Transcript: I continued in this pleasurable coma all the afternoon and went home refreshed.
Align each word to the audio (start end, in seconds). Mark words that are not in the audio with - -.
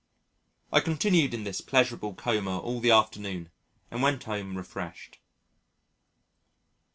I 0.73 0.79
continued 0.79 1.31
in 1.31 1.43
this 1.43 1.61
pleasurable 1.61 2.15
coma 2.15 2.57
all 2.57 2.79
the 2.79 2.89
afternoon 2.89 3.51
and 3.91 4.01
went 4.01 4.23
home 4.23 4.57
refreshed. 4.57 5.19